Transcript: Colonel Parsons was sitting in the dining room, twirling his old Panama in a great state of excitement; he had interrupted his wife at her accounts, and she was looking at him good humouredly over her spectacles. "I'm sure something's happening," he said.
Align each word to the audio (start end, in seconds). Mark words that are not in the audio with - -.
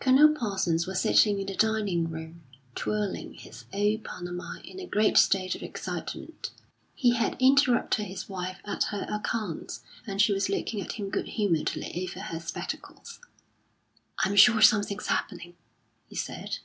Colonel 0.00 0.34
Parsons 0.34 0.84
was 0.84 1.00
sitting 1.00 1.38
in 1.38 1.46
the 1.46 1.54
dining 1.54 2.10
room, 2.10 2.42
twirling 2.74 3.34
his 3.34 3.66
old 3.72 4.02
Panama 4.02 4.54
in 4.64 4.80
a 4.80 4.84
great 4.84 5.16
state 5.16 5.54
of 5.54 5.62
excitement; 5.62 6.50
he 6.92 7.14
had 7.14 7.36
interrupted 7.40 8.06
his 8.06 8.28
wife 8.28 8.58
at 8.64 8.86
her 8.90 9.06
accounts, 9.08 9.84
and 10.08 10.20
she 10.20 10.32
was 10.32 10.48
looking 10.48 10.80
at 10.80 10.94
him 10.94 11.08
good 11.08 11.28
humouredly 11.28 12.02
over 12.02 12.18
her 12.18 12.40
spectacles. 12.40 13.20
"I'm 14.24 14.34
sure 14.34 14.60
something's 14.60 15.06
happening," 15.06 15.54
he 16.08 16.16
said. 16.16 16.50